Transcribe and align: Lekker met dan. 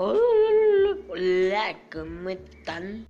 Lekker 0.00 2.06
met 2.06 2.40
dan. 2.64 3.06